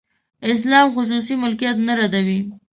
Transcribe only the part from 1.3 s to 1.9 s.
ملکیت